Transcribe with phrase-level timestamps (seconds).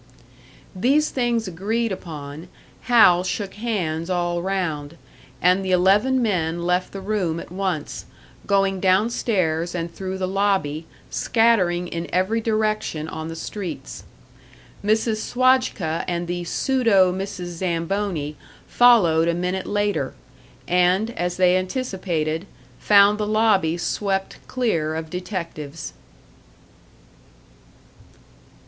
[0.75, 2.47] These things agreed upon,
[2.89, 4.97] Hal shook hands all round,
[5.43, 8.05] and the eleven men left the room at once,
[8.47, 14.03] going down stairs and through the lobby, scattering in every direction on the streets.
[14.83, 15.17] Mrs.
[15.17, 17.57] Swajka and the pseudo Mrs.
[17.59, 18.37] Zamboni
[18.67, 20.15] followed a minute later
[20.67, 22.47] and, as they anticipated,
[22.79, 25.93] found the lobby swept clear of detectives.